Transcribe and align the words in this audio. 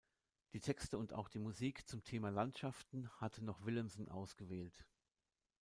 Die 0.53 0.59
Texte 0.59 0.97
und 0.97 1.13
auch 1.13 1.29
die 1.29 1.37
Musik 1.37 1.87
zum 1.87 2.03
Thema 2.03 2.31
"Landschaften" 2.31 3.07
hatte 3.19 3.45
noch 3.45 3.65
Willemsen 3.67 4.09
ausgewählt. 4.09 4.87